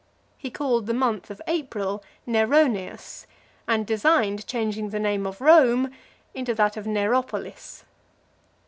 He 0.35 0.49
called 0.49 0.87
the 0.87 0.95
month 0.95 1.29
of 1.29 1.43
April, 1.45 2.03
Neroneus, 2.25 3.27
and 3.67 3.85
designed 3.85 4.47
changing 4.47 4.89
the 4.89 4.97
name 4.97 5.27
of 5.27 5.39
Rome 5.41 5.91
into 6.33 6.55
that 6.55 6.75
of 6.75 6.87
Neropolis. 6.87 7.85